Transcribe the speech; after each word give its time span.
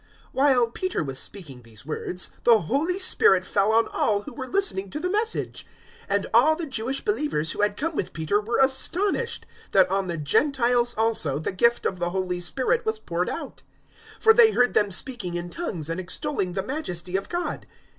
010:044 0.29 0.29
While 0.31 0.69
Peter 0.71 1.03
was 1.03 1.19
speaking 1.19 1.61
these 1.61 1.85
words, 1.85 2.31
the 2.43 2.61
Holy 2.61 2.97
Spirit 2.97 3.45
fell 3.45 3.71
on 3.71 3.87
all 3.89 4.23
who 4.23 4.33
were 4.33 4.47
listening 4.47 4.89
to 4.89 4.99
the 4.99 5.11
Message. 5.11 5.63
010:045 6.09 6.15
And 6.15 6.27
all 6.33 6.55
the 6.55 6.65
Jewish 6.65 7.05
believers 7.05 7.51
who 7.51 7.61
had 7.61 7.77
come 7.77 7.95
with 7.95 8.11
Peter 8.11 8.41
were 8.41 8.57
astonished 8.57 9.45
that 9.73 9.91
on 9.91 10.07
the 10.07 10.17
Gentiles 10.17 10.95
also 10.97 11.37
the 11.37 11.51
gift 11.51 11.85
of 11.85 11.99
the 11.99 12.09
Holy 12.09 12.39
Spirit 12.39 12.83
was 12.83 12.97
poured 12.97 13.29
out. 13.29 13.61
010:046 14.17 14.23
For 14.23 14.33
they 14.33 14.49
heard 14.51 14.73
them 14.73 14.89
speaking 14.89 15.35
in 15.35 15.51
tongues 15.51 15.87
and 15.87 15.99
extolling 15.99 16.53
the 16.53 16.63
majesty 16.63 17.15
of 17.15 17.29
God. 17.29 17.67